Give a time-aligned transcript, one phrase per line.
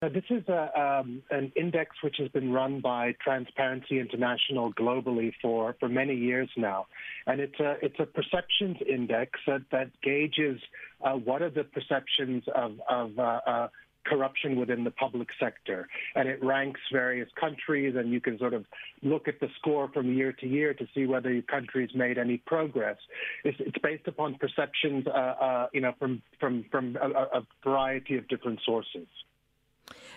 [0.00, 5.32] Now, this is a, um, an index which has been run by Transparency International globally
[5.42, 6.86] for, for many years now.
[7.26, 10.60] And it's a, it's a perceptions index that, that gauges
[11.04, 13.68] uh, what are the perceptions of, of uh, uh,
[14.06, 15.88] corruption within the public sector.
[16.14, 18.66] And it ranks various countries, and you can sort of
[19.02, 22.36] look at the score from year to year to see whether your country's made any
[22.46, 22.98] progress.
[23.42, 28.16] It's, it's based upon perceptions, uh, uh, you know, from, from, from a, a variety
[28.16, 29.08] of different sources.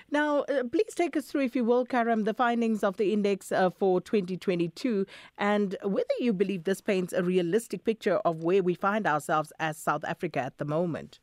[0.09, 3.51] Now, uh, please take us through, if you will, Karam, the findings of the index
[3.51, 5.05] uh, for 2022
[5.37, 9.77] and whether you believe this paints a realistic picture of where we find ourselves as
[9.77, 11.19] South Africa at the moment.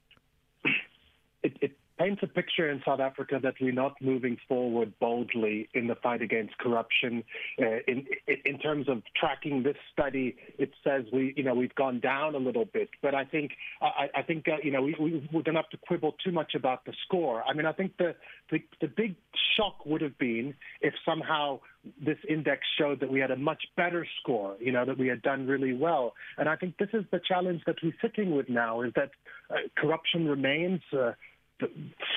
[1.43, 5.87] It, it paints a picture in South Africa that we're not moving forward boldly in
[5.87, 7.25] the fight against corruption.
[7.61, 8.07] Uh, in,
[8.45, 12.39] in terms of tracking this study, it says we, you know, we've gone down a
[12.39, 12.89] little bit.
[13.03, 15.77] But I think, I, I think, uh, you know, we, we, we don't have to
[15.77, 17.43] quibble too much about the score.
[17.49, 18.15] I mean, I think the,
[18.51, 19.17] the the big
[19.57, 21.61] shock would have been if somehow
[22.05, 25.23] this index showed that we had a much better score, you know, that we had
[25.23, 26.15] done really well.
[26.37, 29.11] And I think this is the challenge that we're sitting with now is that
[29.51, 30.81] uh, corruption remains.
[30.93, 31.13] Uh,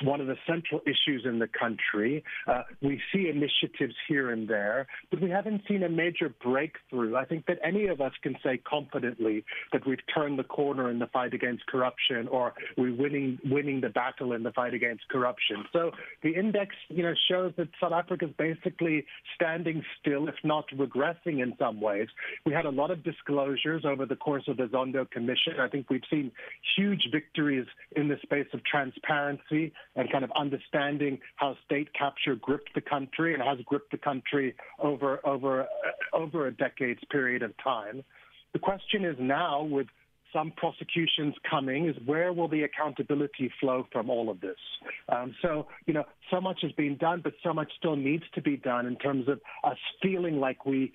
[0.04, 2.24] one of the central issues in the country.
[2.48, 7.16] Uh, we see initiatives here and there, but we haven't seen a major breakthrough.
[7.16, 11.00] I think that any of us can say confidently that we've turned the corner in
[11.00, 15.66] the fight against corruption or we're winning winning the battle in the fight against corruption.
[15.74, 15.92] So
[16.24, 21.42] the index, you know, shows that South Africa is basically standing still, if not regressing
[21.42, 22.08] in some ways.
[22.46, 25.54] We had a lot of disclosures over the course of the Zondo Commission.
[25.60, 26.32] I think we've seen
[26.76, 29.31] huge victories in the space of transparency
[29.96, 34.56] and kind of understanding how state capture gripped the country and has gripped the country
[34.80, 35.66] over over uh,
[36.14, 38.04] over a decade's period of time.
[38.54, 39.88] The question is now with
[40.34, 44.58] some prosecutions coming is where will the accountability flow from all of this?
[45.10, 48.42] Um, so, you know, so much has been done, but so much still needs to
[48.42, 50.94] be done in terms of us feeling like we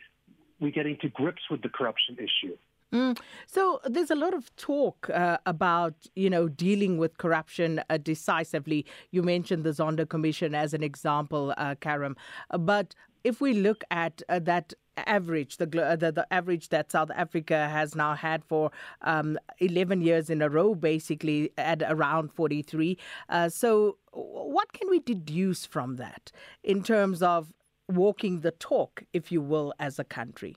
[0.59, 2.57] we getting to grips with the corruption issue.
[2.93, 3.19] Mm.
[3.47, 8.87] So there's a lot of talk uh, about you know dealing with corruption uh, decisively.
[9.11, 12.17] You mentioned the Zondo Commission as an example, uh, Karam.
[12.57, 12.95] But
[13.25, 17.95] if we look at uh, that average, the, the, the average that South Africa has
[17.95, 18.71] now had for
[19.03, 22.97] um, 11 years in a row, basically at around 43.
[23.29, 26.31] Uh, so what can we deduce from that
[26.63, 27.53] in terms of
[27.89, 30.57] walking the talk, if you will, as a country?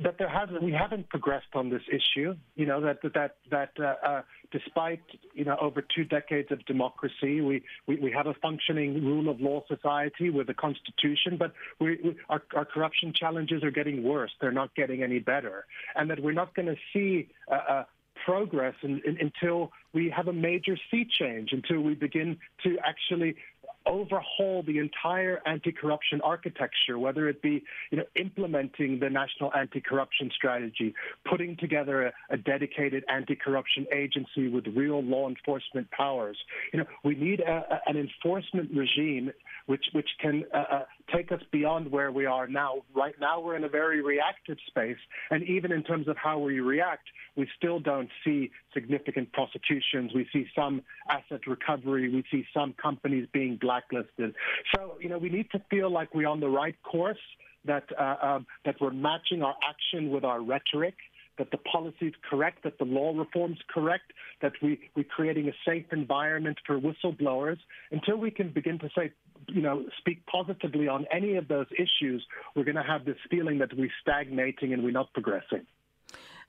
[0.00, 2.34] That there hasn't we haven't progressed on this issue.
[2.56, 5.02] You know that that that uh, uh, despite
[5.34, 9.40] you know over two decades of democracy, we, we, we have a functioning rule of
[9.40, 14.30] law society with a constitution, but we, we, our, our corruption challenges are getting worse.
[14.40, 17.28] They're not getting any better, and that we're not going to see.
[17.50, 17.84] Uh, uh,
[18.24, 23.34] progress in, in, until we have a major sea change, until we begin to actually
[23.86, 30.94] overhaul the entire anti-corruption architecture, whether it be you know implementing the national anti-corruption strategy,
[31.28, 36.36] putting together a, a dedicated anti-corruption agency with real law enforcement powers.
[36.72, 39.32] You know, we need a, a, an enforcement regime
[39.66, 40.84] which which can uh, uh,
[41.14, 42.82] take us beyond where we are now.
[42.94, 44.98] Right now, we're in a very reactive space,
[45.30, 47.06] and even in terms of how we react,
[47.36, 50.12] we still don't see significant prosecutions.
[50.14, 52.08] We see some asset recovery.
[52.08, 54.34] We see some companies being blacklisted.
[54.74, 57.24] So, you know, we need to feel like we're on the right course.
[57.64, 60.96] That uh, um, that we're matching our action with our rhetoric,
[61.38, 65.48] that the policy is correct, that the law reform is correct, that we, we're creating
[65.48, 67.58] a safe environment for whistleblowers.
[67.92, 69.12] Until we can begin to say,
[69.46, 73.58] you know, speak positively on any of those issues, we're going to have this feeling
[73.58, 75.64] that we're stagnating and we're not progressing.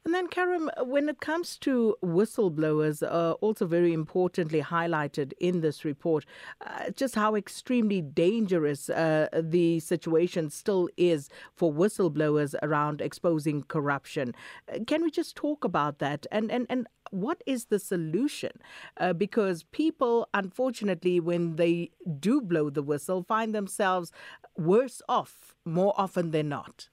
[0.06, 5.86] And then, Karam, when it comes to whistleblowers, uh, also very importantly highlighted in this
[5.86, 6.26] report,
[6.60, 14.36] uh, just how extremely dangerous uh, the situation still is for whistleblowers around exposing corruption.
[14.68, 16.28] Uh, can we just talk about that?
[16.34, 18.52] And, and, and what is the solution?
[18.98, 24.12] Uh, because people, unfortunately, when they do blow the whistle, find themselves
[24.58, 26.90] worse off more often than not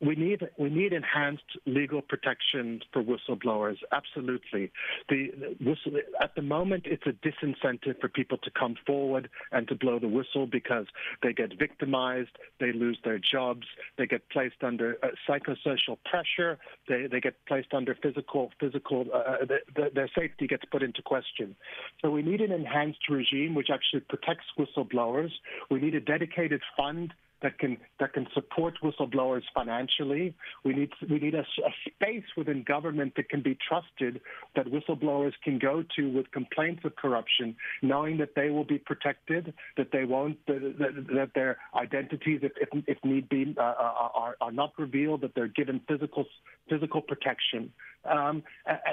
[0.00, 3.76] we need we need enhanced legal protections for whistleblowers.
[3.92, 4.70] Absolutely.
[5.08, 9.74] The, whistle, at the moment, it's a disincentive for people to come forward and to
[9.74, 10.86] blow the whistle because
[11.22, 12.30] they get victimized,
[12.60, 13.66] they lose their jobs,
[13.96, 16.58] they get placed under uh, psychosocial pressure,
[16.88, 20.82] they, they get placed under physical physical uh, uh the, the, their safety gets put
[20.82, 21.56] into question.
[22.02, 25.30] So we need an enhanced regime which actually protects whistleblowers.
[25.70, 30.34] We need a dedicated fund that can that can support whistleblowers financially.
[30.64, 34.20] We need we need a, a space within government that can be trusted
[34.56, 39.54] that whistleblowers can go to with complaints of corruption, knowing that they will be protected,
[39.76, 44.52] that they won't that, that their identities, if if, if need be, uh, are are
[44.52, 46.26] not revealed, that they're given physical
[46.68, 47.72] physical protection.
[48.04, 48.42] Um,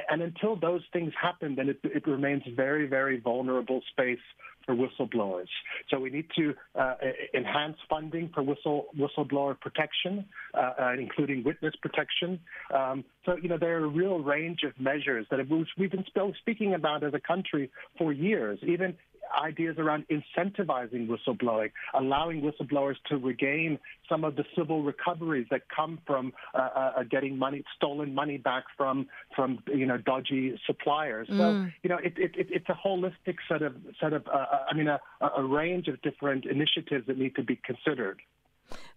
[0.09, 4.19] and until those things happen, then it, it remains very, very vulnerable space
[4.65, 5.47] for whistleblowers.
[5.89, 6.95] So we need to uh,
[7.33, 12.39] enhance funding for whistle whistleblower protection, uh, uh, including witness protection.
[12.73, 15.39] Um, so you know there are a real range of measures that
[15.77, 16.05] we've been
[16.39, 18.59] speaking about as a country for years.
[18.63, 18.95] Even
[19.41, 23.79] ideas around incentivizing whistleblowing, allowing whistleblowers to regain
[24.09, 28.63] some of the civil recoveries that come from uh, uh, getting money, stolen money back
[28.77, 31.27] from from you know dodgy suppliers.
[31.29, 31.37] Mm.
[31.37, 34.73] So you know it, it, it's a holistic set of set of uh, uh I
[34.75, 34.99] mean a,
[35.37, 38.21] a range of different initiatives that need to be considered.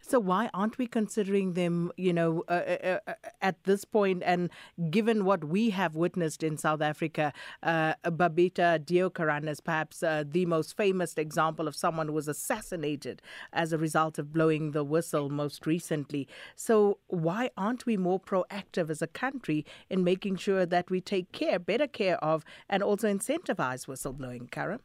[0.00, 4.22] So why aren't we considering them, you know, uh, uh, uh, at this point?
[4.24, 4.48] And
[4.90, 7.32] given what we have witnessed in South Africa,
[7.62, 13.20] uh, Babita Deokaran is perhaps uh, the most famous example of someone who was assassinated
[13.52, 16.26] as a result of blowing the whistle most recently.
[16.56, 21.32] So why aren't we more proactive as a country in making sure that we take
[21.32, 24.80] care, better care of, and also incentivize whistleblowing, Karam?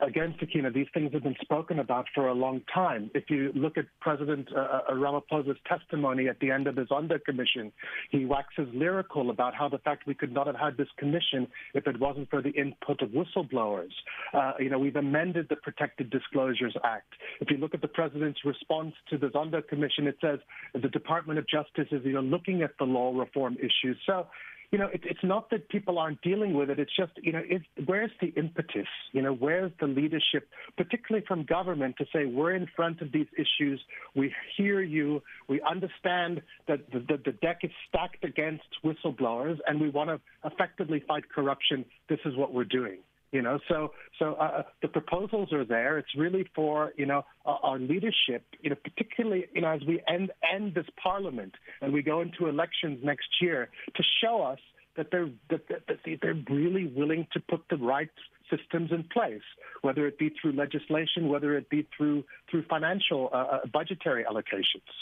[0.00, 3.10] Again, Sakina, these things have been spoken about for a long time.
[3.14, 7.22] If you look at President uh, uh, Ramaphosa's testimony at the end of his Zondo
[7.24, 7.72] Commission,
[8.10, 11.86] he waxes lyrical about how the fact we could not have had this commission if
[11.86, 13.92] it wasn't for the input of whistleblowers.
[14.32, 17.12] Uh, you know, we've amended the Protected Disclosures Act.
[17.40, 20.38] If you look at the president's response to the Zondo Commission, it says
[20.74, 23.96] the Department of Justice is you know, looking at the law reform issues.
[24.06, 24.26] So
[24.74, 26.80] you know, it, it's not that people aren't dealing with it.
[26.80, 28.88] It's just, you know, it's, where's the impetus?
[29.12, 33.28] You know, where's the leadership, particularly from government, to say we're in front of these
[33.38, 33.80] issues.
[34.16, 35.22] We hear you.
[35.48, 40.20] We understand that the, the, the deck is stacked against whistleblowers, and we want to
[40.44, 41.84] effectively fight corruption.
[42.08, 42.98] This is what we're doing.
[43.34, 43.90] You know, so
[44.20, 45.98] so uh, the proposals are there.
[45.98, 48.46] It's really for you know our, our leadership.
[48.60, 51.52] You know, particularly you know as we end end this parliament
[51.82, 54.60] and we go into elections next year to show us
[54.96, 58.08] that they're that, that they're really willing to put the right
[58.48, 59.42] systems in place,
[59.82, 64.92] whether it be through legislation, whether it be through through financial uh, uh budgetary allocations.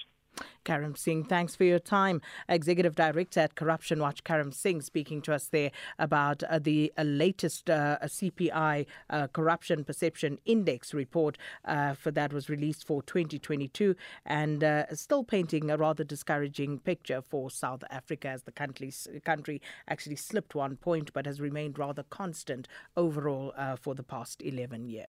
[0.64, 2.20] Karam Singh, thanks for your time.
[2.49, 7.02] Executive Director at Corruption Watch, Karam Singh, speaking to us there about uh, the uh,
[7.02, 13.96] latest uh, CPI uh, Corruption Perception Index report uh, for that was released for 2022
[14.25, 18.93] and uh, still painting a rather discouraging picture for South Africa as the country,
[19.25, 24.88] country actually slipped one point but has remained rather constant overall for the past 11
[24.88, 25.06] years.